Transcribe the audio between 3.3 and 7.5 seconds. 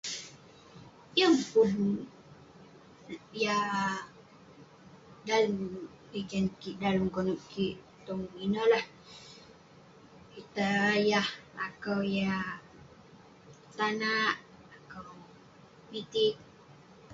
yah..dalem piken, dalem konep